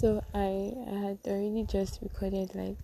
So 0.00 0.22
I, 0.32 0.74
I 0.86 0.96
had 1.06 1.18
already 1.26 1.64
just 1.64 1.98
recorded 2.02 2.54
like 2.54 2.78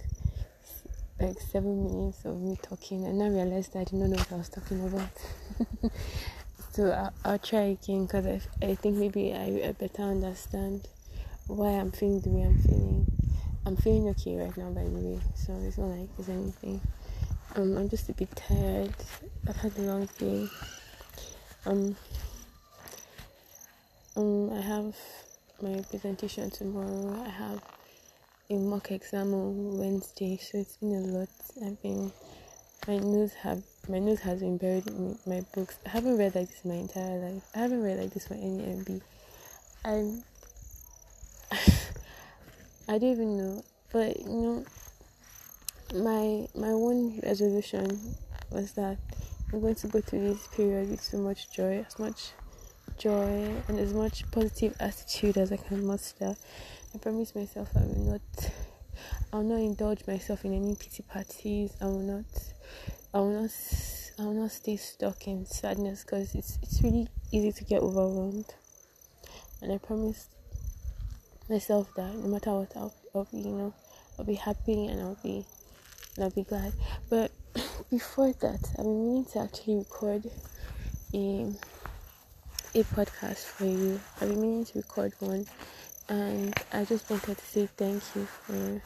like 1.20 1.38
seven 1.38 1.84
minutes 1.84 2.24
of 2.24 2.40
me 2.40 2.58
talking, 2.60 3.04
and 3.04 3.22
I 3.22 3.28
realized 3.28 3.76
I 3.76 3.84
did 3.84 3.92
not 3.92 4.08
know 4.08 4.16
what 4.16 4.32
I 4.32 4.34
was 4.34 4.48
talking 4.48 4.84
about. 4.84 5.92
so 6.72 6.90
I'll, 6.90 7.12
I'll, 7.24 7.38
try 7.38 7.78
again 7.78 8.06
because 8.06 8.26
I, 8.26 8.40
I 8.66 8.74
think 8.74 8.96
maybe 8.96 9.32
I, 9.32 9.68
I 9.68 9.72
better 9.78 10.02
understand 10.02 10.88
why 11.46 11.68
I'm 11.68 11.92
feeling 11.92 12.18
the 12.18 12.30
way 12.30 12.42
I'm 12.42 12.58
feeling. 12.58 13.06
I'm 13.64 13.76
feeling 13.76 14.08
okay 14.08 14.36
right 14.36 14.56
now, 14.56 14.70
by 14.70 14.82
the 14.82 14.90
way, 14.90 15.20
so 15.36 15.52
it's 15.64 15.78
not 15.78 15.90
like 15.90 16.08
there's 16.16 16.28
anything. 16.30 16.80
Um, 17.54 17.76
I'm 17.76 17.88
just 17.88 18.08
a 18.08 18.12
bit 18.12 18.34
tired. 18.34 18.92
I've 19.46 19.54
had 19.54 19.78
a 19.78 19.82
long 19.82 20.08
day. 20.18 20.48
Um, 21.64 21.94
um, 24.16 24.52
I 24.52 24.60
have 24.62 24.96
my 25.62 25.80
presentation 25.88 26.50
tomorrow. 26.50 27.22
I 27.24 27.28
have 27.28 27.62
a 28.50 28.54
mock 28.54 28.90
exam 28.90 29.32
on 29.34 29.78
Wednesday, 29.78 30.36
so 30.36 30.58
it's 30.58 30.76
been 30.76 30.94
a 30.94 31.00
lot. 31.00 31.28
I've 31.64 31.80
been 31.82 32.12
my 32.86 32.98
nose 32.98 33.32
have 33.34 33.62
my 33.88 33.98
nose 33.98 34.20
has 34.20 34.40
been 34.40 34.58
buried 34.58 34.86
in 34.88 35.18
my 35.26 35.42
books. 35.54 35.78
I 35.86 35.90
haven't 35.90 36.18
read 36.18 36.34
like 36.34 36.48
this 36.48 36.64
my 36.64 36.74
entire 36.74 37.18
life. 37.18 37.42
I 37.54 37.58
haven't 37.58 37.82
read 37.82 37.98
like 37.98 38.12
this 38.12 38.26
for 38.26 38.34
any 38.34 38.58
MB. 38.58 39.00
I 39.84 40.20
I 42.88 42.98
don't 42.98 43.12
even 43.12 43.38
know, 43.38 43.64
but 43.92 44.18
you 44.20 44.26
know, 44.28 44.64
my 45.94 46.48
my 46.54 46.74
one 46.74 47.20
resolution 47.22 48.16
was 48.50 48.72
that 48.72 48.98
I'm 49.52 49.60
going 49.60 49.76
to 49.76 49.86
go 49.86 50.00
through 50.00 50.34
this 50.34 50.46
period 50.48 50.90
with 50.90 51.00
so 51.00 51.18
much 51.18 51.50
joy, 51.52 51.84
as 51.86 51.98
much 51.98 52.32
joy 52.98 53.62
and 53.68 53.78
as 53.78 53.92
much 53.92 54.30
positive 54.30 54.74
attitude 54.80 55.36
as 55.36 55.52
I 55.52 55.56
can 55.56 55.86
muster. 55.86 56.36
I 56.94 56.98
promise 56.98 57.34
myself 57.34 57.68
I 57.76 57.80
will 57.80 58.12
not 58.12 58.50
I 59.32 59.36
will 59.36 59.44
not 59.44 59.60
indulge 59.60 60.06
myself 60.06 60.44
in 60.44 60.54
any 60.54 60.76
pity 60.76 61.02
parties. 61.02 61.74
I 61.80 61.86
will 61.86 61.98
not 62.00 62.24
I 63.12 63.18
will 63.18 63.42
not 63.42 63.50
I 64.18 64.22
will 64.22 64.34
not 64.34 64.52
stay 64.52 64.76
stuck 64.76 65.26
in 65.26 65.46
sadness 65.46 66.04
because 66.04 66.34
it's 66.34 66.58
it's 66.62 66.82
really 66.82 67.08
easy 67.32 67.52
to 67.52 67.64
get 67.64 67.82
overwhelmed. 67.82 68.54
And 69.60 69.72
I 69.72 69.78
promise 69.78 70.28
myself 71.48 71.88
that 71.96 72.14
no 72.14 72.28
matter 72.28 72.52
what 72.52 72.72
I'll, 72.76 72.94
I'll 73.14 73.28
be 73.30 73.38
you 73.38 73.52
know 73.52 73.74
I'll 74.18 74.24
be 74.24 74.34
happy 74.34 74.86
and 74.86 75.00
I'll 75.00 75.18
be 75.22 75.44
and 76.16 76.24
I'll 76.24 76.30
be 76.30 76.44
glad. 76.44 76.72
But 77.10 77.32
before 77.90 78.32
that 78.32 78.60
I've 78.78 78.84
been 78.84 79.04
meaning 79.04 79.24
to 79.32 79.40
actually 79.40 79.76
record 79.76 80.30
a 81.12 81.52
a 82.74 82.82
podcast 82.82 83.44
for 83.44 83.66
you. 83.66 84.00
I've 84.20 84.28
been 84.30 84.40
meaning 84.40 84.64
to 84.64 84.78
record 84.78 85.12
one, 85.20 85.46
and 86.08 86.52
I 86.72 86.84
just 86.84 87.08
wanted 87.08 87.38
to 87.38 87.44
say 87.44 87.68
thank 87.76 88.02
you 88.16 88.26
for 88.26 88.82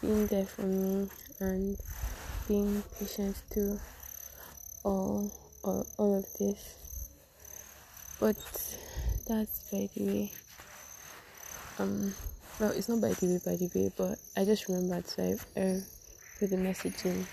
being 0.00 0.26
there 0.26 0.46
for 0.46 0.62
me 0.62 1.08
and 1.38 1.78
being 2.48 2.82
patient 2.98 3.40
to 3.52 3.78
all, 4.82 5.32
all, 5.62 5.86
all 5.96 6.18
of 6.18 6.26
this. 6.40 7.10
But 8.18 8.36
that's 9.28 9.70
by 9.70 9.88
the 9.94 10.04
way. 10.04 10.32
Um, 11.78 12.12
well, 12.58 12.72
it's 12.72 12.88
not 12.88 13.00
by 13.00 13.12
the 13.12 13.26
way, 13.26 13.40
by 13.44 13.56
the 13.56 13.70
way, 13.72 13.92
but 13.96 14.18
I 14.36 14.44
just 14.44 14.68
remembered, 14.68 15.06
so 15.06 15.22
I 15.56 15.60
uh, 15.60 15.80
put 16.40 16.50
the 16.50 16.56
message 16.56 17.04
in. 17.04 17.24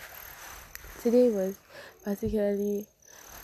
Today 1.01 1.31
was 1.31 1.55
particularly 2.03 2.85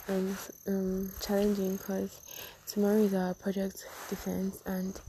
um, 0.08 0.36
um, 0.66 1.10
challenging 1.20 1.76
because 1.76 2.20
tomorrow 2.66 3.02
is 3.02 3.14
our 3.14 3.34
project 3.34 3.86
defense 4.08 4.62
and 4.66 5.00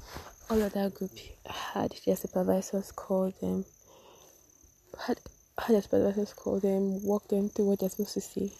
all 0.49 0.61
of 0.61 0.73
that 0.73 0.93
group 0.93 1.11
had 1.45 1.93
their 2.05 2.15
supervisors 2.15 2.91
call 2.91 3.33
them 3.41 3.65
had 5.07 5.19
had 5.57 5.73
their 5.73 5.81
supervisors 5.81 6.33
call 6.33 6.59
them 6.59 7.03
walk 7.03 7.27
them 7.27 7.49
through 7.49 7.65
what 7.65 7.79
they're 7.79 7.89
supposed 7.89 8.13
to 8.13 8.21
see. 8.21 8.53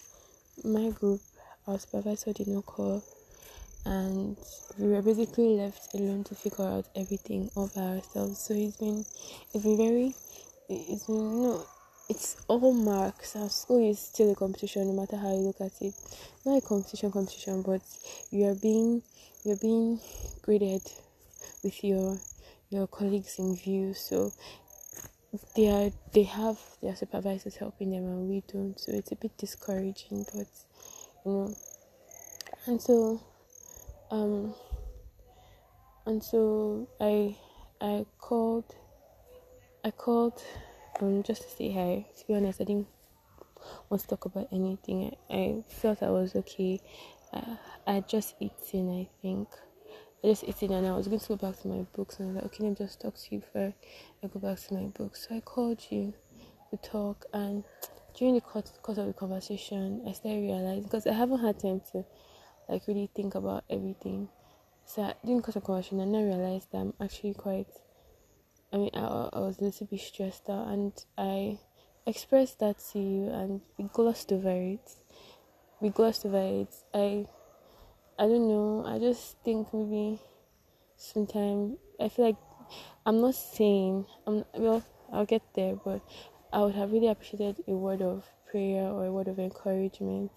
My 0.64 0.90
group 0.90 1.20
our 1.66 1.78
supervisor 1.78 2.32
did 2.32 2.48
not 2.48 2.66
call 2.66 3.02
and 3.84 4.36
we 4.78 4.88
were 4.88 5.02
basically 5.02 5.56
left 5.56 5.94
alone 5.94 6.24
to 6.24 6.34
figure 6.34 6.64
out 6.64 6.86
everything 6.96 7.50
all 7.54 7.70
by 7.74 7.82
ourselves. 7.82 8.40
So 8.40 8.54
it's 8.54 8.76
been 8.76 9.04
it's 9.54 9.64
been 9.64 9.76
very 9.76 10.14
it's 10.68 11.04
been 11.04 11.16
you 11.16 11.42
know 11.42 11.66
it's 12.08 12.36
all 12.48 12.72
marks. 12.72 13.34
Our 13.36 13.48
school 13.48 13.90
is 13.90 13.98
still 13.98 14.32
a 14.32 14.36
competition, 14.36 14.86
no 14.88 15.00
matter 15.00 15.16
how 15.16 15.30
you 15.30 15.40
look 15.40 15.60
at 15.60 15.80
it. 15.80 15.94
Not 16.44 16.58
a 16.58 16.60
competition, 16.60 17.10
competition, 17.10 17.62
but 17.62 17.82
you 18.30 18.46
are 18.46 18.54
being 18.54 19.02
you're 19.44 19.56
being 19.56 20.00
graded 20.42 20.82
with 21.62 21.82
your 21.82 22.18
your 22.70 22.86
colleagues 22.86 23.38
in 23.38 23.56
view. 23.56 23.94
So 23.94 24.32
they 25.54 25.68
are 25.68 25.90
they 26.12 26.22
have 26.22 26.58
their 26.80 26.94
supervisors 26.94 27.56
helping 27.56 27.90
them, 27.90 28.04
and 28.04 28.28
we 28.28 28.42
don't. 28.52 28.78
So 28.78 28.92
it's 28.92 29.12
a 29.12 29.16
bit 29.16 29.36
discouraging, 29.36 30.26
but 30.32 30.46
you 31.24 31.32
know. 31.32 31.54
And 32.66 32.80
so, 32.80 33.20
um, 34.10 34.54
and 36.06 36.22
so 36.22 36.88
I 37.00 37.36
I 37.80 38.06
called 38.18 38.74
I 39.84 39.90
called 39.90 40.42
um 41.00 41.22
just 41.22 41.42
to 41.42 41.48
say 41.48 41.72
hi. 41.72 42.06
To 42.18 42.26
be 42.26 42.34
honest, 42.34 42.60
I 42.60 42.64
didn't 42.64 42.88
want 43.88 44.02
to 44.02 44.08
talk 44.08 44.24
about 44.24 44.48
anything. 44.52 45.14
I, 45.30 45.34
I 45.34 45.64
felt 45.68 46.02
I 46.02 46.10
was 46.10 46.34
okay. 46.36 46.80
Uh, 47.32 47.56
I 47.86 48.00
just 48.00 48.34
eaten, 48.40 48.90
I 48.90 49.08
think. 49.22 49.48
I 50.24 50.28
just 50.28 50.44
eaten 50.44 50.72
and 50.72 50.86
I 50.86 50.96
was 50.96 51.08
going 51.08 51.20
to 51.20 51.28
go 51.28 51.36
back 51.36 51.60
to 51.60 51.68
my 51.68 51.84
books 51.94 52.18
and 52.18 52.28
I 52.28 52.32
was 52.32 52.36
like, 52.36 52.44
okay, 52.46 52.64
let 52.64 52.70
me 52.70 52.86
just 52.86 53.00
talk 53.00 53.14
to 53.14 53.34
you 53.34 53.40
before 53.40 53.74
I 54.22 54.26
go 54.26 54.40
back 54.40 54.58
to 54.60 54.74
my 54.74 54.86
books. 54.86 55.26
So 55.28 55.36
I 55.36 55.40
called 55.40 55.84
you 55.90 56.14
to 56.70 56.76
talk 56.78 57.26
and 57.32 57.64
during 58.14 58.34
the 58.34 58.40
course, 58.40 58.72
of 58.88 59.06
the 59.06 59.12
conversation, 59.12 60.02
I 60.08 60.12
started 60.12 60.40
realizing 60.40 60.84
because 60.84 61.06
I 61.06 61.12
haven't 61.12 61.40
had 61.40 61.60
time 61.60 61.82
to 61.92 62.04
like 62.68 62.86
really 62.88 63.10
think 63.14 63.34
about 63.34 63.64
everything. 63.68 64.28
So 64.86 65.12
during 65.22 65.38
the 65.38 65.42
course 65.42 65.56
of 65.56 65.64
conversation, 65.64 66.00
I 66.00 66.04
now 66.04 66.22
realized 66.22 66.72
that 66.72 66.78
I'm 66.78 66.94
actually 67.00 67.34
quite 67.34 67.68
I 68.72 68.76
mean, 68.78 68.90
I, 68.94 69.28
I 69.32 69.40
was 69.40 69.58
a 69.60 69.64
little 69.64 69.86
bit 69.86 70.00
stressed 70.00 70.48
out, 70.48 70.68
and 70.68 70.92
I 71.16 71.58
expressed 72.06 72.58
that 72.60 72.78
to 72.92 72.98
you, 72.98 73.30
and 73.30 73.60
we 73.78 73.88
glossed 73.92 74.32
over 74.32 74.50
it. 74.50 74.96
We 75.80 75.90
glossed 75.90 76.26
over 76.26 76.62
it. 76.62 76.74
I, 76.92 77.26
I 78.18 78.26
don't 78.26 78.48
know. 78.48 78.84
I 78.86 78.98
just 78.98 79.36
think 79.44 79.72
maybe 79.72 80.20
sometimes 80.96 81.76
I 82.00 82.08
feel 82.08 82.26
like 82.26 82.36
I'm 83.04 83.20
not 83.20 83.34
saying 83.34 84.06
I'm 84.26 84.44
well. 84.54 84.84
I'll 85.12 85.26
get 85.26 85.42
there, 85.54 85.76
but 85.76 86.00
I 86.52 86.60
would 86.62 86.74
have 86.74 86.90
really 86.90 87.06
appreciated 87.06 87.62
a 87.68 87.72
word 87.72 88.02
of 88.02 88.24
prayer 88.50 88.84
or 88.84 89.04
a 89.06 89.12
word 89.12 89.28
of 89.28 89.38
encouragement. 89.38 90.32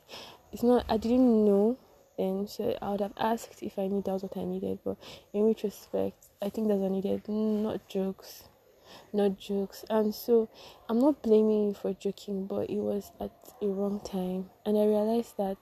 It's 0.51 0.62
not. 0.63 0.85
I 0.88 0.97
didn't 0.97 1.45
know 1.45 1.78
then, 2.18 2.47
so 2.47 2.78
I 2.81 2.91
would 2.91 3.01
have 3.01 3.13
asked 3.18 3.63
if 3.63 3.79
I 3.79 3.88
knew 3.88 4.03
that 4.03 4.12
was 4.12 4.23
what 4.23 4.38
I 4.38 4.44
needed. 4.44 4.79
But 4.84 4.97
in 5.34 5.44
retrospect, 5.45 6.28
I 6.41 6.50
think 6.50 6.69
that's 6.69 6.81
I 6.81 6.88
needed. 6.88 7.27
Not 7.27 7.88
jokes, 7.89 8.44
not 9.11 9.38
jokes. 9.38 9.83
And 9.89 10.16
so 10.16 10.50
I'm 10.88 11.00
not 11.00 11.22
blaming 11.22 11.67
you 11.67 11.73
for 11.73 11.94
joking, 11.94 12.47
but 12.47 12.69
it 12.69 12.79
was 12.79 13.11
at 13.19 13.31
a 13.61 13.67
wrong 13.67 14.00
time, 14.00 14.50
and 14.66 14.77
I 14.77 14.85
realized 14.85 15.35
that 15.38 15.57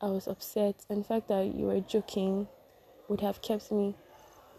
I 0.00 0.06
was 0.06 0.28
upset, 0.28 0.84
and 0.88 1.00
the 1.02 1.08
fact 1.08 1.28
that 1.28 1.54
you 1.54 1.66
were 1.66 1.80
joking 1.80 2.46
would 3.08 3.20
have 3.20 3.42
kept 3.42 3.72
me 3.72 3.96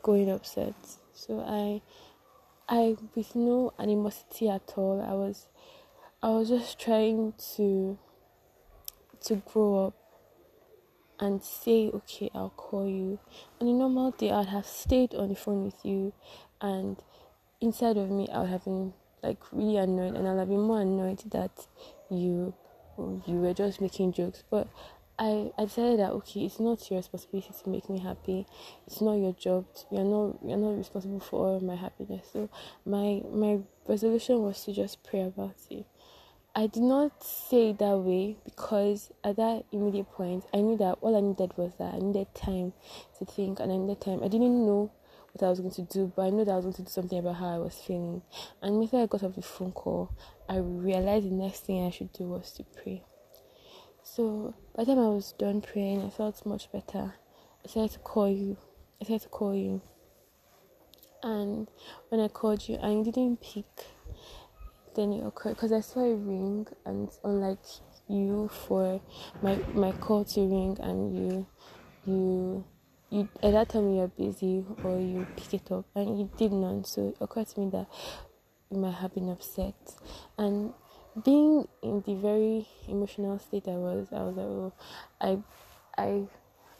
going 0.02 0.30
upset. 0.30 0.76
So 1.14 1.40
I, 1.40 1.82
I 2.68 2.98
with 3.16 3.36
no 3.36 3.74
animosity 3.80 4.50
at 4.50 4.74
all. 4.76 5.02
I 5.02 5.14
was, 5.14 5.48
I 6.22 6.30
was 6.30 6.50
just 6.50 6.80
trying 6.80 7.34
to, 7.56 7.98
to 9.22 9.36
grow 9.36 9.88
up 9.88 9.96
and 11.24 11.42
say, 11.44 11.90
okay, 11.94 12.30
I'll 12.36 12.50
call 12.50 12.88
you. 12.88 13.20
On 13.60 13.68
a 13.68 13.74
normal 13.74 14.12
day, 14.12 14.32
I'd 14.32 14.48
have 14.48 14.66
stayed 14.66 15.16
on 15.16 15.30
the 15.30 15.36
phone 15.36 15.66
with 15.66 15.84
you, 15.84 16.14
and 16.62 16.98
inside 17.62 17.98
of 17.98 18.10
me, 18.10 18.28
I 18.32 18.42
would 18.42 18.50
have 18.50 18.66
been 18.66 18.94
like 19.22 19.40
really 19.52 19.78
annoyed, 19.78 20.16
and 20.16 20.28
I'd 20.28 20.38
have 20.38 20.50
been 20.50 20.62
more 20.62 20.82
annoyed 20.82 21.24
that 21.32 21.68
you 22.10 22.54
you 23.26 23.38
were 23.38 23.54
just 23.54 23.82
making 23.82 24.14
jokes. 24.14 24.44
But 24.50 24.68
I, 25.18 25.52
I 25.58 25.66
decided 25.66 26.00
that 26.00 26.12
okay, 26.12 26.42
it's 26.42 26.60
not 26.60 26.90
your 26.90 27.00
responsibility 27.00 27.50
to 27.64 27.70
make 27.70 27.90
me 27.90 28.00
happy. 28.00 28.46
It's 28.88 29.02
not 29.02 29.14
your 29.14 29.34
job. 29.34 29.66
You're 29.92 30.04
not 30.04 30.40
you're 30.46 30.58
not 30.58 30.78
responsible 30.78 31.20
for 31.20 31.48
all 31.48 31.60
my 31.60 31.76
happiness. 31.76 32.28
So 32.34 32.50
my 32.86 33.22
my 33.32 33.60
resolution 33.88 34.42
was 34.42 34.64
to 34.66 34.74
just 34.74 35.04
pray 35.04 35.22
about 35.22 35.56
it. 35.70 35.86
I 36.56 36.68
did 36.68 36.84
not 36.84 37.24
say 37.24 37.72
it 37.72 37.80
that 37.80 37.98
way 37.98 38.38
because 38.46 39.12
at 39.24 39.38
that 39.38 39.64
immediate 39.72 40.12
point, 40.12 40.46
I 40.54 40.58
knew 40.58 40.78
that 40.78 41.00
all 41.02 41.18
I 41.18 41.20
needed 41.20 41.58
was 41.58 41.74
that 41.80 41.96
I 41.96 41.98
needed 41.98 42.28
time 42.36 42.74
to 43.18 43.26
think 43.26 43.60
and 43.60 43.72
I 43.72 43.78
needed 43.78 44.02
time. 44.02 44.22
I 44.24 44.28
didn't 44.28 44.64
know 44.64 44.92
what 45.32 45.44
I 45.44 45.50
was 45.50 45.62
going 45.62 45.74
to 45.74 45.82
do, 45.82 46.14
but 46.16 46.22
I 46.24 46.30
knew 46.30 46.46
that 46.46 46.52
I 46.52 46.56
was 46.56 46.66
going 46.66 46.76
to 46.76 46.84
do 46.84 46.90
something 46.90 47.18
about 47.18 47.38
how 47.38 47.56
I 47.56 47.58
was 47.58 47.74
feeling. 47.76 48.22
And 48.62 48.84
after 48.84 48.98
I 48.98 49.08
got 49.08 49.24
off 49.24 49.34
the 49.34 49.42
phone 49.42 49.72
call, 49.72 50.16
I 50.48 50.58
realized 50.58 51.26
the 51.26 51.32
next 51.32 51.66
thing 51.66 51.88
I 51.88 51.90
should 51.90 52.14
do 52.14 52.26
was 52.26 52.52
to 52.52 52.64
pray. 52.64 53.04
So 54.04 54.54
by 54.76 54.84
the 54.84 54.94
time 54.94 55.04
I 55.04 55.10
was 55.10 55.32
done 55.32 55.62
praying, 55.62 56.04
I 56.04 56.12
felt 56.12 56.46
much 56.46 56.72
better. 56.72 57.16
I 57.60 57.64
decided 57.64 57.92
to 57.92 58.00
call 58.00 58.30
you. 58.30 58.58
I 59.02 59.06
decided 59.06 59.24
to 59.24 59.30
call 59.30 59.56
you. 59.56 59.82
and 61.24 61.68
when 62.10 62.22
I 62.22 62.28
called 62.28 62.68
you 62.68 62.78
you 62.84 63.04
didn't 63.06 63.42
pick, 63.42 63.88
then 64.96 65.14
it 65.14 65.26
occurred 65.26 65.56
because 65.56 65.72
I 65.72 65.82
saw 65.82 66.02
a 66.02 66.16
ring, 66.16 66.68
and 66.86 67.10
unlike 67.24 67.60
you 68.08 68.50
for 68.50 69.02
my 69.42 69.56
my 69.74 69.92
call 69.94 70.26
to 70.26 70.42
ring 70.42 70.78
and 70.82 71.16
you 71.18 71.48
you 72.06 72.66
you 73.10 73.30
either 73.44 73.64
tell 73.66 73.82
me 73.82 73.98
you're 73.98 74.08
busy 74.08 74.66
or 74.84 75.00
you 75.00 75.28
pick 75.38 75.54
it 75.54 75.72
up. 75.72 75.86
And 75.96 76.20
you 76.20 76.30
did 76.38 76.52
none 76.52 76.84
so 76.84 77.10
it 77.10 77.18
occurred 77.22 77.48
to 77.50 77.60
me 77.60 77.70
that 77.70 77.88
you 78.72 78.78
might 78.78 78.96
have 78.96 79.14
been 79.14 79.30
upset. 79.30 79.76
And 80.38 80.74
being 81.24 81.68
in 81.84 82.02
the 82.02 82.16
very 82.16 82.68
emotional 82.88 83.38
state 83.38 83.68
I 83.68 83.76
was 83.76 84.08
I 84.12 84.24
was 84.24 84.36
like 84.36 84.46
oh 84.46 84.74
I 85.22 85.38
I 85.96 86.28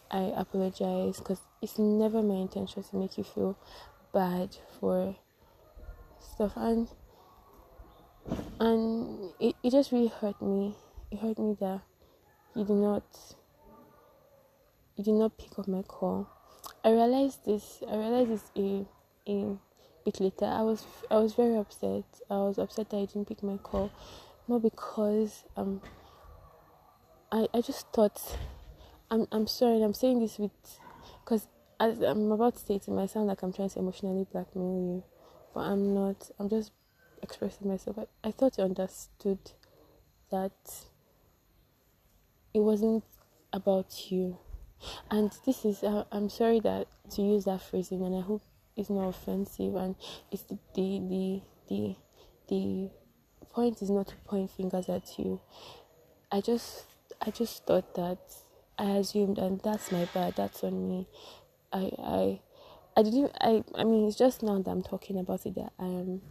I 0.10 0.34
apologize 0.36 1.18
because 1.20 1.42
it's 1.62 1.78
never 1.78 2.24
my 2.24 2.36
intention 2.36 2.82
to 2.82 2.96
make 2.96 3.18
you 3.18 3.24
feel 3.24 3.58
bad 4.12 4.58
for 4.80 5.16
stuff. 6.20 6.54
And 6.56 6.88
and 8.60 9.32
it, 9.40 9.56
it 9.64 9.72
just 9.72 9.92
really 9.92 10.08
hurt 10.08 10.42
me 10.42 10.76
it 11.12 11.20
hurt 11.20 11.38
me 11.38 11.56
that 11.60 11.82
you 12.56 12.64
did 12.64 12.76
not 12.76 13.04
you 14.96 15.04
did 15.04 15.14
not 15.14 15.38
pick 15.38 15.58
up 15.58 15.68
my 15.68 15.82
call. 15.82 16.30
I 16.84 16.92
realized 16.92 17.46
this 17.46 17.84
I 17.90 17.96
realized 17.96 18.30
this 18.30 18.52
a 18.56 18.86
a 19.28 19.58
bit 20.06 20.20
later. 20.20 20.46
I 20.46 20.62
was 20.62 20.86
I 21.10 21.18
was 21.18 21.34
very 21.34 21.56
upset. 21.56 22.04
I 22.30 22.36
was 22.36 22.58
upset 22.58 22.90
that 22.90 22.98
I 22.98 23.06
didn't 23.06 23.28
pick 23.28 23.42
my 23.42 23.58
call. 23.58 23.92
Not 24.48 24.62
because 24.62 25.44
um 25.58 25.82
I 27.32 27.48
I 27.54 27.62
just 27.62 27.88
thought 27.92 28.22
I'm 29.10 29.28
I'm 29.32 29.48
sorry 29.48 29.82
I'm 29.82 29.94
saying 29.94 30.20
this 30.20 30.38
with 30.38 30.52
because 31.24 31.48
as 31.80 32.00
I'm 32.02 32.32
about 32.32 32.56
to 32.56 32.62
say 32.62 32.76
it, 32.76 32.88
it 32.88 32.92
might 32.92 33.10
sound 33.10 33.28
like 33.28 33.42
I'm 33.42 33.52
trying 33.52 33.70
to 33.70 33.80
emotionally 33.80 34.28
blackmail 34.32 34.64
you, 34.64 35.04
but 35.54 35.62
I'm 35.62 35.94
not. 35.94 36.30
I'm 36.40 36.50
just 36.50 36.72
expressing 37.24 37.68
myself. 37.68 37.98
I, 37.98 38.28
I 38.28 38.32
thought 38.32 38.58
you 38.58 38.66
understood 38.66 39.40
that 40.30 40.52
it 42.54 42.60
wasn't 42.60 43.04
about 43.52 44.12
you. 44.12 44.38
And 45.10 45.32
this 45.46 45.66
is, 45.66 45.84
uh, 45.84 46.04
I'm 46.12 46.30
sorry 46.30 46.60
that 46.60 46.88
to 47.12 47.22
use 47.22 47.46
that 47.46 47.62
phrasing, 47.62 48.04
and 48.04 48.16
I 48.16 48.22
hope 48.22 48.42
it's 48.76 48.90
not 48.90 49.08
offensive. 49.08 49.76
And 49.76 49.96
it's 50.32 50.44
the, 50.44 50.58
the, 50.76 51.00
the, 51.08 51.42
the, 51.70 51.96
the 52.50 52.90
point 53.50 53.82
is 53.82 53.90
not 53.90 54.08
to 54.08 54.16
point 54.26 54.52
fingers 54.52 54.90
at 54.90 55.18
you. 55.18 55.40
I 56.32 56.42
just, 56.42 56.86
I 57.22 57.32
just 57.32 57.66
thought 57.66 57.96
that 57.96 58.20
I 58.78 58.98
assumed, 58.98 59.38
and 59.38 59.62
that's 59.62 59.92
my 59.92 60.06
bad. 60.14 60.36
That's 60.36 60.64
on 60.64 60.88
me. 60.90 61.08
I, 61.72 61.92
I, 62.00 62.40
I 62.98 63.04
didn't. 63.04 63.32
I, 63.40 63.64
I 63.76 63.84
mean, 63.84 64.08
it's 64.08 64.18
just 64.18 64.44
now 64.44 64.60
that 64.60 64.70
I'm 64.70 64.84
talking 64.84 65.18
about 65.18 65.46
it 65.46 65.56
that 65.56 65.72
I 65.80 65.86
am 65.86 66.22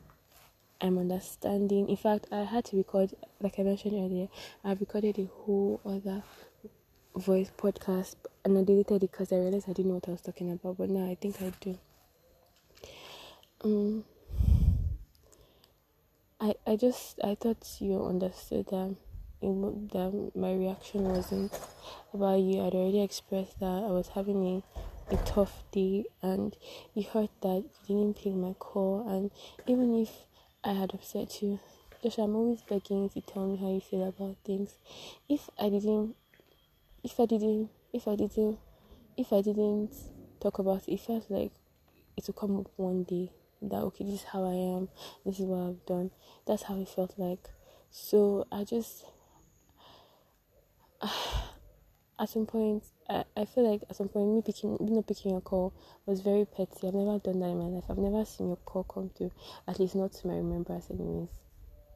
I'm 0.82 0.98
understanding. 0.98 1.88
In 1.88 1.96
fact, 1.96 2.26
I 2.32 2.42
had 2.42 2.64
to 2.66 2.76
record, 2.76 3.14
like 3.40 3.60
I 3.60 3.62
mentioned 3.62 3.94
earlier, 3.94 4.26
I 4.64 4.72
recorded 4.72 5.16
a 5.16 5.26
whole 5.26 5.80
other 5.86 6.24
voice 7.14 7.52
podcast 7.56 8.16
and 8.44 8.58
I 8.58 8.64
deleted 8.64 8.96
it 8.96 9.12
because 9.12 9.32
I 9.32 9.36
realized 9.36 9.68
I 9.68 9.74
didn't 9.74 9.90
know 9.90 9.94
what 9.94 10.08
I 10.08 10.12
was 10.12 10.22
talking 10.22 10.50
about. 10.50 10.78
But 10.78 10.90
now 10.90 11.08
I 11.08 11.14
think 11.14 11.40
I 11.40 11.52
do. 11.60 11.78
Um, 13.62 14.04
I 16.40 16.54
I 16.66 16.74
just 16.74 17.20
I 17.22 17.36
thought 17.36 17.64
you 17.78 18.04
understood 18.04 18.66
that 18.70 18.96
that 19.40 20.32
my 20.34 20.52
reaction 20.52 21.04
wasn't 21.04 21.56
about 22.12 22.40
you. 22.40 22.60
I'd 22.60 22.74
already 22.74 23.02
expressed 23.02 23.60
that 23.60 23.66
I 23.66 23.90
was 23.90 24.08
having 24.08 24.64
a, 25.10 25.14
a 25.14 25.16
tough 25.18 25.62
day, 25.70 26.06
and 26.22 26.56
you 26.94 27.04
heard 27.04 27.28
that 27.42 27.64
you 27.86 27.96
didn't 27.96 28.16
pick 28.16 28.34
my 28.34 28.54
call, 28.54 29.08
and 29.08 29.30
even 29.68 29.94
if 29.94 30.10
I 30.64 30.74
had 30.74 30.94
upset 30.94 31.42
you. 31.42 31.58
Josh, 32.04 32.18
I'm 32.18 32.36
always 32.36 32.62
begging 32.62 33.02
you 33.02 33.08
to 33.08 33.20
tell 33.20 33.48
me 33.48 33.56
how 33.56 33.72
you 33.72 33.80
feel 33.80 34.06
about 34.06 34.36
things. 34.44 34.76
If 35.28 35.50
I 35.58 35.68
didn't, 35.68 36.14
if 37.02 37.18
I 37.18 37.26
didn't, 37.26 37.68
if 37.92 38.06
I 38.06 38.14
didn't, 38.14 38.58
if 39.16 39.32
I 39.32 39.40
didn't 39.40 39.90
talk 40.40 40.60
about 40.60 40.86
it, 40.86 40.92
it 40.94 41.00
felt 41.00 41.28
like 41.28 41.50
it 42.16 42.24
will 42.26 42.34
come 42.34 42.56
up 42.60 42.70
one 42.76 43.02
day 43.02 43.32
that 43.60 43.78
okay, 43.78 44.04
this 44.04 44.20
is 44.20 44.22
how 44.22 44.44
I 44.44 44.76
am, 44.76 44.88
this 45.26 45.40
is 45.40 45.46
what 45.46 45.68
I've 45.68 45.84
done. 45.84 46.12
That's 46.46 46.62
how 46.62 46.80
it 46.80 46.88
felt 46.88 47.14
like. 47.16 47.50
So 47.90 48.46
I 48.52 48.62
just, 48.62 49.04
at 51.02 52.28
some 52.28 52.46
point, 52.46 52.84
I, 53.12 53.24
I 53.36 53.44
feel 53.44 53.70
like 53.70 53.82
at 53.90 53.96
some 53.96 54.08
point, 54.08 54.26
me 54.28 54.40
picking, 54.40 54.72
me 54.80 54.92
not 54.92 55.06
picking 55.06 55.36
a 55.36 55.40
call 55.40 55.74
was 56.06 56.22
very 56.22 56.46
petty. 56.46 56.88
I've 56.88 56.94
never 56.94 57.18
done 57.18 57.40
that 57.40 57.50
in 57.50 57.58
my 57.58 57.66
life. 57.66 57.84
I've 57.90 57.98
never 57.98 58.24
seen 58.24 58.48
your 58.48 58.56
call 58.56 58.84
come 58.84 59.10
through, 59.10 59.32
at 59.68 59.78
least 59.78 59.94
not 59.94 60.12
to 60.14 60.26
my 60.26 60.36
remembrance, 60.36 60.88
anyways, 60.90 61.28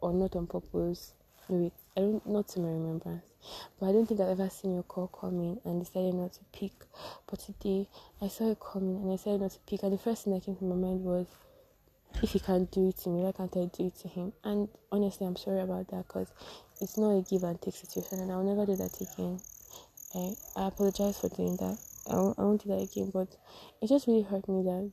or 0.02 0.12
not 0.12 0.36
on 0.36 0.46
purpose. 0.46 1.14
No, 1.48 1.56
wait, 1.56 1.72
I 1.96 2.00
don't, 2.00 2.26
not 2.26 2.48
to 2.48 2.60
my 2.60 2.68
remembrance. 2.68 3.24
But 3.78 3.88
I 3.88 3.92
don't 3.92 4.06
think 4.06 4.20
I've 4.20 4.38
ever 4.38 4.50
seen 4.50 4.74
your 4.74 4.82
call 4.82 5.06
coming 5.06 5.58
and 5.64 5.82
decided 5.82 6.14
not 6.14 6.34
to 6.34 6.40
pick. 6.52 6.72
But 7.26 7.38
today, 7.38 7.88
I 8.20 8.28
saw 8.28 8.50
it 8.50 8.58
coming 8.60 8.96
and 8.96 9.10
I 9.10 9.16
decided 9.16 9.40
not 9.40 9.52
to 9.52 9.58
pick. 9.60 9.82
And 9.84 9.92
the 9.92 9.98
first 9.98 10.24
thing 10.24 10.34
that 10.34 10.44
came 10.44 10.56
to 10.56 10.64
my 10.64 10.74
mind 10.74 11.02
was, 11.02 11.26
if 12.22 12.32
he 12.32 12.40
can't 12.40 12.70
do 12.70 12.88
it 12.88 12.96
to 12.98 13.08
me, 13.08 13.22
why 13.22 13.32
can't 13.32 13.56
I 13.56 13.70
do 13.76 13.86
it 13.86 13.96
to 14.00 14.08
him? 14.08 14.32
And 14.44 14.68
honestly, 14.90 15.26
I'm 15.26 15.36
sorry 15.36 15.60
about 15.60 15.88
that 15.88 16.08
because 16.08 16.32
it's 16.80 16.98
not 16.98 17.10
a 17.10 17.22
give 17.22 17.44
and 17.44 17.60
take 17.60 17.74
situation, 17.74 18.20
and 18.20 18.32
I'll 18.32 18.42
never 18.42 18.66
do 18.66 18.76
that 18.76 19.00
again. 19.00 19.40
I, 20.16 20.34
I 20.56 20.68
apologize 20.68 21.18
for 21.18 21.28
doing 21.28 21.56
that. 21.56 21.78
I 22.10 22.14
won't, 22.14 22.38
I 22.38 22.42
won't 22.42 22.64
do 22.64 22.70
that 22.70 22.82
again, 22.90 23.10
but 23.12 23.28
it 23.82 23.88
just 23.88 24.06
really 24.06 24.22
hurt 24.22 24.48
me 24.48 24.62
that 24.62 24.90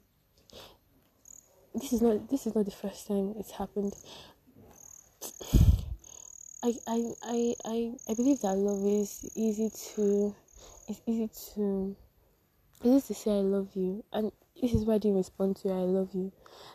this 1.74 1.94
is 1.94 2.02
not 2.02 2.30
this 2.30 2.46
is 2.46 2.56
not 2.56 2.66
the 2.66 2.72
first 2.72 3.08
time 3.08 3.34
it's 3.40 3.52
happened. 3.52 3.94
I 6.64 6.74
I 6.88 7.14
I 7.24 7.56
I, 7.66 7.92
I 8.10 8.14
believe 8.14 8.42
that 8.42 8.56
love 8.56 8.86
is 8.86 9.32
easy 9.36 9.70
to 9.70 10.36
it's 10.88 11.02
easy 11.06 11.30
to 11.56 11.96
it's 12.82 12.86
easy 12.86 13.14
to 13.14 13.20
say 13.20 13.32
I 13.32 13.42
love 13.42 13.70
you 13.76 14.04
and 14.12 14.32
this 14.62 14.74
is 14.74 14.86
why 14.86 14.98
didn't 14.98 15.18
respond 15.18 15.56
to 15.58 15.70
I 15.70 15.84
love 15.84 16.10
you 16.14 16.32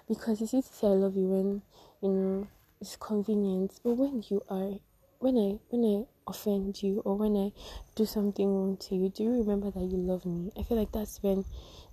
because 0.09 0.41
it's 0.41 0.55
easy 0.55 0.69
to 0.69 0.75
say 0.75 0.87
I 0.87 0.91
love 0.91 1.17
you 1.17 1.27
when 1.29 1.63
you 2.03 2.09
know 2.09 2.49
it's 2.81 2.97
convenient 2.97 3.79
but 3.85 3.95
when 3.95 4.25
you 4.29 4.43
are 4.49 4.79
when 5.19 5.37
I 5.37 5.59
when 5.71 5.85
I 5.85 6.31
offend 6.31 6.83
you 6.83 7.01
or 7.05 7.17
when 7.17 7.37
I 7.37 7.53
do 7.95 8.07
something 8.07 8.47
wrong 8.47 8.77
to 8.77 8.95
you, 8.95 9.09
do 9.09 9.25
you 9.25 9.31
remember 9.31 9.71
that 9.71 9.85
you 9.85 9.97
love 9.97 10.25
me? 10.25 10.53
I 10.59 10.63
feel 10.63 10.79
like 10.79 10.93
that's 10.93 11.23
when 11.23 11.45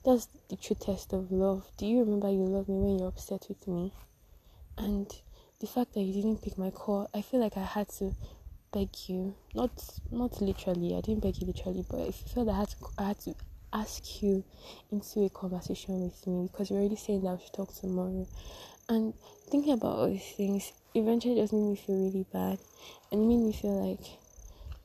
that's 0.03 0.27
the 0.49 0.55
true 0.55 0.75
test 0.79 1.13
of 1.13 1.31
love. 1.31 1.67
Do 1.77 1.85
you 1.87 1.99
remember 1.99 2.29
you 2.29 2.45
love 2.45 2.69
me 2.69 2.75
when 2.77 2.99
you're 2.99 3.07
upset 3.07 3.45
with 3.49 3.67
me? 3.67 3.91
And 4.77 5.11
the 5.59 5.67
fact 5.67 5.93
that 5.93 6.01
you 6.01 6.13
didn't 6.13 6.43
pick 6.43 6.57
my 6.57 6.69
call, 6.69 7.09
I 7.13 7.21
feel 7.21 7.39
like 7.39 7.57
I 7.57 7.63
had 7.63 7.89
to 7.99 8.13
beg 8.71 8.89
you. 9.07 9.35
Not 9.55 9.71
not 10.11 10.41
literally, 10.41 10.95
I 10.95 11.01
didn't 11.01 11.23
beg 11.23 11.41
you 11.41 11.47
literally, 11.47 11.85
but 11.89 12.01
I 12.01 12.11
felt 12.11 12.49
I 12.49 12.57
had 12.57 12.69
to 12.69 12.75
I 12.99 13.03
had 13.07 13.19
to 13.21 13.35
ask 13.73 14.21
you 14.21 14.43
into 14.91 15.25
a 15.25 15.29
conversation 15.29 16.01
with 16.01 16.27
me 16.27 16.47
because 16.51 16.69
you're 16.69 16.79
already 16.79 16.95
saying 16.95 17.23
that 17.23 17.33
we 17.37 17.43
should 17.43 17.53
talk 17.53 17.73
tomorrow. 17.73 18.27
And 18.87 19.13
thinking 19.49 19.73
about 19.73 19.97
all 19.97 20.07
these 20.07 20.31
things 20.37 20.71
eventually 20.95 21.35
just 21.35 21.53
made 21.53 21.69
me 21.69 21.75
feel 21.75 21.95
really 21.95 22.25
bad 22.31 22.59
and 23.11 23.27
made 23.27 23.39
me 23.39 23.51
feel 23.51 23.85
like 23.85 24.17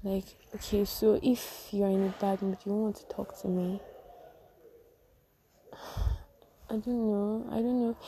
like, 0.03 0.25
okay, 0.55 0.87
so 0.87 1.21
if 1.23 1.69
you're 1.73 1.89
in 1.89 2.05
a 2.07 2.15
bad 2.21 2.41
mood, 2.41 2.57
you 2.65 2.73
want 2.73 2.97
to 2.97 3.05
talk 3.15 3.39
to 3.43 3.49
me. 3.49 3.83
I 5.75 6.77
don't 6.77 6.87
know. 6.87 7.47
I 7.51 7.57
don't 7.57 7.81
know. 7.83 7.99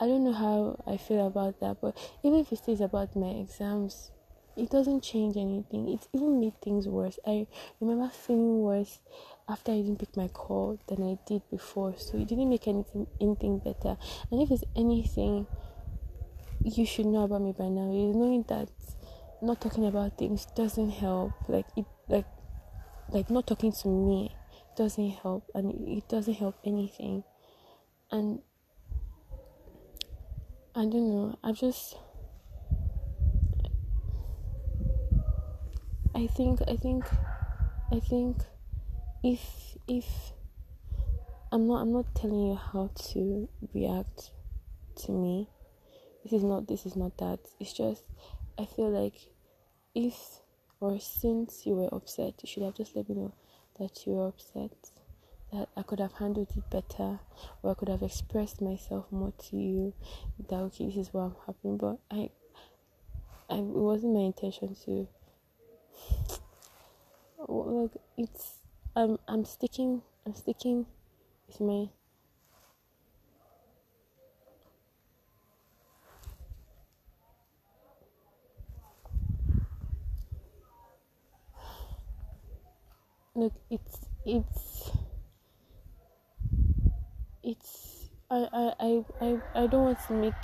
I 0.00 0.06
don't 0.06 0.24
know 0.24 0.32
how 0.32 0.82
I 0.86 0.96
feel 0.96 1.26
about 1.26 1.60
that. 1.60 1.78
But 1.82 1.96
even 2.22 2.38
if 2.38 2.52
it 2.52 2.58
stays 2.58 2.80
about 2.80 3.14
my 3.14 3.28
exams, 3.28 4.12
it 4.56 4.70
doesn't 4.70 5.02
change 5.02 5.36
anything. 5.36 5.88
It 5.92 6.08
even 6.14 6.40
made 6.40 6.58
things 6.62 6.88
worse. 6.88 7.18
I 7.26 7.46
remember 7.80 8.08
feeling 8.08 8.62
worse 8.62 9.00
after 9.46 9.72
I 9.72 9.76
didn't 9.76 9.98
pick 9.98 10.16
my 10.16 10.28
call 10.28 10.78
than 10.86 11.02
I 11.02 11.18
did 11.26 11.42
before. 11.50 11.94
So 11.98 12.16
it 12.16 12.28
didn't 12.28 12.48
make 12.48 12.66
anything 12.66 13.06
anything 13.20 13.58
better. 13.58 13.98
And 14.30 14.40
if 14.40 14.48
there's 14.48 14.64
anything 14.74 15.46
you 16.64 16.86
should 16.86 17.06
know 17.06 17.24
about 17.24 17.42
me 17.42 17.52
by 17.56 17.68
now, 17.68 17.90
is 17.90 18.14
knowing 18.14 18.44
that 18.48 18.68
not 19.40 19.60
talking 19.60 19.86
about 19.86 20.18
things 20.18 20.46
doesn't 20.54 20.90
help. 20.90 21.32
Like 21.48 21.66
it 21.76 21.86
like 22.08 22.26
like 23.08 23.30
not 23.30 23.46
talking 23.46 23.72
to 23.72 23.88
me 23.88 24.34
doesn't 24.76 25.10
help 25.10 25.50
and 25.54 25.88
it 25.88 26.08
doesn't 26.08 26.34
help 26.34 26.56
anything. 26.64 27.24
And 28.10 28.40
i 30.74 30.80
don't 30.80 31.10
know. 31.10 31.38
I 31.42 31.52
just 31.52 31.96
i 36.14 36.26
think 36.26 36.60
i 36.68 36.76
think 36.76 37.04
i 37.90 37.98
think 37.98 38.36
if 39.24 39.76
if 39.88 40.32
i'm 41.50 41.66
not 41.66 41.80
i'm 41.80 41.92
not 41.92 42.14
telling 42.14 42.48
you 42.48 42.54
how 42.54 42.90
to 42.94 43.48
react 43.74 44.30
to 44.94 45.12
me 45.12 45.48
this 46.22 46.32
is 46.32 46.44
not 46.44 46.66
this 46.68 46.86
is 46.86 46.96
not 46.96 47.16
that 47.18 47.40
it's 47.60 47.72
just 47.72 48.04
i 48.58 48.64
feel 48.64 48.90
like 48.90 49.14
if 49.94 50.42
or 50.82 50.98
since 50.98 51.64
you 51.64 51.76
were 51.76 51.88
upset, 51.94 52.34
you 52.42 52.48
should 52.48 52.64
have 52.64 52.74
just 52.74 52.96
let 52.96 53.08
me 53.08 53.14
know 53.14 53.32
that 53.78 54.04
you 54.04 54.14
were 54.14 54.26
upset, 54.26 54.72
that 55.52 55.68
I 55.76 55.82
could 55.82 56.00
have 56.00 56.14
handled 56.14 56.48
it 56.56 56.68
better, 56.70 57.20
or 57.62 57.70
I 57.70 57.74
could 57.74 57.88
have 57.88 58.02
expressed 58.02 58.60
myself 58.60 59.06
more 59.12 59.32
to 59.50 59.56
you. 59.56 59.94
That 60.48 60.56
okay, 60.56 60.86
this 60.86 60.96
is 60.96 61.14
what 61.14 61.22
I'm 61.22 61.36
happening, 61.46 61.76
but 61.76 61.98
I, 62.10 62.30
I 63.48 63.58
it 63.58 63.62
wasn't 63.62 64.14
my 64.14 64.20
intention 64.22 64.76
to. 64.84 65.08
Like 67.48 67.90
it's, 68.16 68.60
I'm 68.94 69.18
I'm 69.26 69.44
sticking 69.44 70.02
I'm 70.24 70.34
sticking 70.36 70.86
with 71.48 71.60
my 71.60 71.88
look 83.34 83.54
it's 83.70 84.06
it's 84.26 84.90
it's 87.42 88.08
I, 88.30 88.46
I 88.52 88.72
I 88.78 89.04
I 89.20 89.38
I 89.54 89.66
don't 89.66 89.84
want 89.84 89.98
to 90.08 90.12
make 90.12 90.34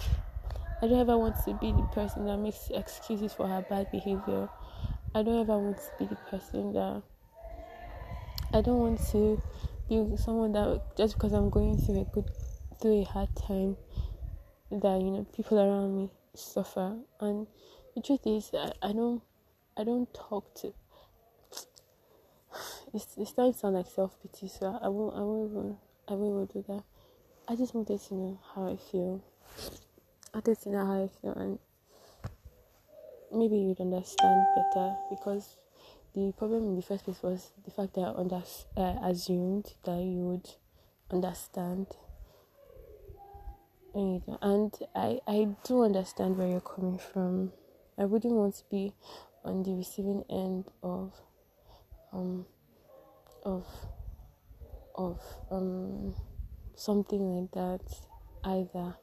I 0.80 0.86
don't 0.86 1.00
ever 1.00 1.18
want 1.18 1.36
to 1.44 1.54
be 1.54 1.72
the 1.72 1.86
person 1.92 2.24
that 2.26 2.38
makes 2.38 2.70
excuses 2.70 3.32
for 3.32 3.46
her 3.48 3.62
bad 3.68 3.90
behavior. 3.90 4.48
I 5.14 5.22
don't 5.22 5.40
ever 5.40 5.58
want 5.58 5.76
to 5.78 5.90
be 5.98 6.06
the 6.06 6.16
person 6.30 6.72
that 6.72 7.02
I 8.54 8.60
don't 8.62 8.78
want 8.78 9.00
to 9.10 9.42
be 9.88 10.16
someone 10.16 10.52
that 10.52 10.96
just 10.96 11.14
because 11.14 11.32
I'm 11.32 11.50
going 11.50 11.76
through 11.76 12.00
a 12.00 12.04
good 12.04 12.30
through 12.80 13.02
a 13.02 13.04
hard 13.04 13.28
time 13.36 13.76
that 14.70 15.00
you 15.00 15.10
know 15.10 15.26
people 15.34 15.58
around 15.58 15.96
me 15.96 16.10
suffer 16.34 16.96
and 17.20 17.46
the 17.94 18.00
truth 18.02 18.26
is 18.26 18.50
I, 18.54 18.72
I 18.82 18.92
don't 18.92 19.20
I 19.76 19.84
don't 19.84 20.12
talk 20.14 20.54
to 20.62 20.72
it's, 22.94 23.06
it's 23.16 23.30
starting 23.30 23.52
to 23.52 23.58
sound 23.58 23.74
like 23.74 23.86
self 23.86 24.16
pity, 24.22 24.48
so 24.48 24.78
I 24.82 24.88
won't, 24.88 25.16
I 25.16 25.20
won't 25.20 25.50
even, 25.50 25.76
I 26.08 26.14
won't 26.14 26.50
even 26.50 26.62
do 26.62 26.72
that. 26.72 26.84
I 27.48 27.56
just 27.56 27.74
wanted 27.74 28.00
to 28.00 28.14
know 28.14 28.40
how 28.54 28.68
I 28.68 28.76
feel. 28.76 29.22
I 30.34 30.38
wanted 30.38 30.60
to 30.62 30.68
know 30.70 30.86
how 30.86 31.04
I 31.04 31.08
feel, 31.20 31.32
and 31.32 31.58
maybe 33.32 33.56
you'd 33.56 33.80
understand 33.80 34.46
better 34.54 34.94
because 35.10 35.56
the 36.14 36.32
problem 36.36 36.64
in 36.64 36.76
the 36.76 36.82
first 36.82 37.04
place 37.04 37.22
was 37.22 37.52
the 37.64 37.70
fact 37.70 37.94
that 37.94 38.02
I 38.02 38.12
under, 38.12 38.42
uh, 38.76 38.96
assumed 39.02 39.72
that 39.84 39.98
you 39.98 40.24
would 40.26 40.48
understand. 41.10 41.86
And 43.94 44.72
I, 44.94 45.18
I 45.26 45.48
do 45.64 45.82
understand 45.82 46.36
where 46.36 46.46
you're 46.46 46.60
coming 46.60 46.98
from. 46.98 47.52
I 47.96 48.04
wouldn't 48.04 48.34
want 48.34 48.54
to 48.56 48.64
be 48.70 48.92
on 49.44 49.62
the 49.62 49.72
receiving 49.74 50.24
end 50.30 50.66
of 50.82 51.12
um 52.12 52.46
of 53.44 53.66
of 54.94 55.20
um 55.50 56.14
something 56.74 57.40
like 57.40 57.50
that 57.52 57.80
either. 58.44 58.94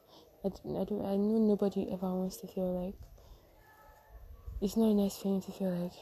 I, 0.44 0.48
I, 0.48 0.84
do, 0.84 1.04
I 1.04 1.16
know 1.16 1.38
nobody 1.38 1.88
ever 1.92 2.12
wants 2.14 2.36
to 2.38 2.46
feel 2.46 2.84
like 2.84 2.94
it's 4.60 4.76
not 4.76 4.92
a 4.92 4.94
nice 4.94 5.16
feeling 5.16 5.42
to 5.42 5.52
feel 5.52 5.70
like 5.70 5.92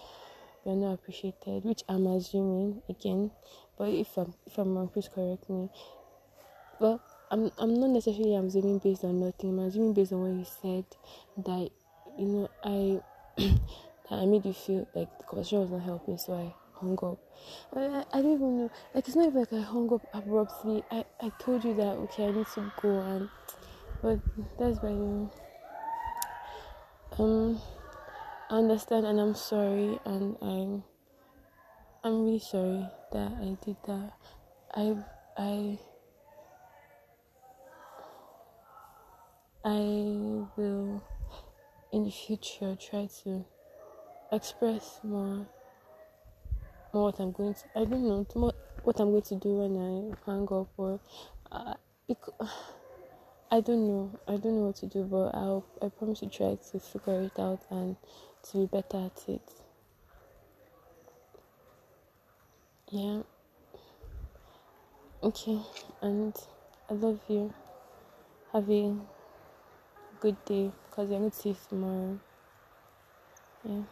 you're 0.65 0.77
not 0.77 0.95
appreciated, 0.95 1.65
which 1.65 1.83
I'm 1.89 2.07
assuming 2.07 2.83
again. 2.89 3.31
But 3.77 3.89
if 3.89 4.17
I'm 4.17 4.35
if 4.47 4.59
I'm 4.59 4.77
wrong, 4.77 4.89
please 4.89 5.09
correct 5.13 5.49
me. 5.51 5.69
Well, 6.79 7.03
I'm 7.31 7.51
I'm 7.59 7.75
not 7.81 7.91
necessarily 7.91 8.37
assuming 8.37 8.79
based 8.79 9.05
on 9.05 9.21
nothing. 9.21 9.59
I'm 9.59 9.67
assuming 9.67 9.95
based 9.95 10.13
on 10.13 10.21
what 10.21 10.39
you 10.39 10.47
said 10.63 10.85
that 11.45 11.71
you 12.19 12.27
know 12.27 12.49
I 12.63 13.01
that 13.39 14.19
I 14.23 14.27
made 14.27 14.45
you 14.45 14.53
feel 14.53 14.87
like 14.95 15.19
the 15.19 15.25
conversation 15.25 15.61
was 15.61 15.71
not 15.71 15.83
helping, 15.83 16.19
so 16.19 16.35
I 16.35 16.64
hung 16.85 16.99
up. 17.03 17.19
I, 17.75 18.05
I 18.13 18.23
don't 18.23 18.35
even 18.35 18.59
know. 18.59 18.71
Like 18.95 19.07
it's 19.07 19.17
not 19.17 19.27
even 19.27 19.41
like 19.41 19.53
I 19.53 19.61
hung 19.61 19.93
up 19.93 20.07
abruptly. 20.13 20.83
I, 20.91 21.05
I 21.21 21.31
told 21.39 21.65
you 21.65 21.75
that 21.75 21.97
okay 22.05 22.27
I 22.27 22.31
need 22.33 22.47
to 22.55 22.73
go 22.81 23.01
and 23.01 23.29
but 24.03 24.19
that's 24.59 24.83
why 24.83 24.91
you 24.91 25.31
um 27.19 27.61
I 28.51 28.57
understand 28.57 29.07
and 29.07 29.21
I'm 29.21 29.35
sorry 29.35 29.99
and 30.05 30.37
I'm 30.43 30.85
I'm 32.03 32.25
really 32.25 32.39
sorry 32.39 32.87
that 33.13 33.33
I 33.41 33.57
did 33.65 33.77
that. 33.87 34.13
I 34.75 34.97
I 35.39 35.79
I 39.65 39.79
will 40.57 41.03
in 41.93 42.05
the 42.05 42.11
future 42.11 42.77
try 42.77 43.09
to 43.23 43.45
express 44.33 45.01
more 45.03 45.47
more 46.95 47.05
what 47.07 47.19
I'm 47.19 47.33
going 47.33 47.55
to. 47.55 47.61
I 47.75 47.85
don't 47.85 48.07
know 48.07 48.53
what 48.85 49.01
I'm 49.01 49.11
going 49.11 49.23
to 49.23 49.35
do 49.35 49.49
when 49.49 49.77
I 49.77 50.31
hang 50.31 50.47
up 50.51 50.69
or 50.77 51.01
uh, 51.51 51.75
because, 52.07 52.35
I 53.51 53.61
don't 53.61 53.87
know. 53.87 54.19
I 54.27 54.33
don't 54.33 54.57
know 54.57 54.67
what 54.67 54.77
to 54.77 54.87
do, 54.87 55.05
but 55.05 55.35
I'll 55.35 55.65
I 55.83 55.89
promise 55.89 56.21
to 56.21 56.29
try 56.29 56.57
to 56.71 56.81
figure 56.81 57.23
it 57.23 57.39
out 57.39 57.61
and 57.71 57.97
to 58.51 58.59
be 58.59 58.67
better 58.67 59.07
at 59.07 59.29
it. 59.29 59.43
Yeah. 62.91 63.23
Okay, 65.23 65.59
and 66.03 66.35
I 66.91 66.95
love 66.95 67.21
you. 67.29 67.53
Have 68.53 68.71
a 68.71 68.95
good 70.21 70.37
day 70.45 70.71
because 70.89 71.11
I'm 71.11 71.19
going 71.19 71.31
to 71.31 71.37
see 71.37 71.49
you 71.51 71.57
tomorrow. 71.69 72.21
Yeah. 73.65 73.83